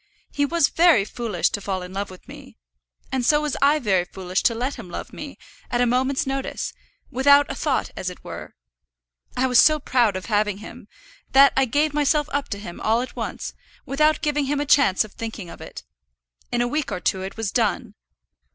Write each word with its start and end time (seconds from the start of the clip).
He 0.31 0.47
was 0.47 0.69
very 0.69 1.05
foolish 1.05 1.51
to 1.51 1.61
fall 1.61 1.83
in 1.83 1.93
love 1.93 2.09
with 2.09 2.27
me. 2.27 2.57
And 3.11 3.23
so 3.23 3.39
was 3.41 3.55
I 3.61 3.77
very 3.77 4.03
foolish 4.03 4.41
to 4.41 4.55
let 4.55 4.73
him 4.73 4.89
love 4.89 5.13
me, 5.13 5.37
at 5.69 5.79
a 5.79 5.85
moment's 5.85 6.25
notice, 6.25 6.73
without 7.11 7.47
a 7.51 7.55
thought 7.55 7.91
as 7.95 8.09
it 8.09 8.23
were. 8.23 8.55
I 9.37 9.45
was 9.45 9.59
so 9.59 9.79
proud 9.79 10.15
of 10.15 10.25
having 10.25 10.57
him, 10.57 10.87
that 11.33 11.53
I 11.55 11.65
gave 11.65 11.93
myself 11.93 12.27
up 12.33 12.49
to 12.49 12.57
him 12.57 12.81
all 12.81 13.01
at 13.01 13.15
once, 13.15 13.53
without 13.85 14.23
giving 14.23 14.45
him 14.45 14.59
a 14.59 14.65
chance 14.65 15.03
of 15.03 15.11
thinking 15.11 15.51
of 15.51 15.61
it. 15.61 15.83
In 16.51 16.61
a 16.63 16.67
week 16.67 16.91
or 16.91 16.99
two 16.99 17.21
it 17.21 17.37
was 17.37 17.51
done. 17.51 17.93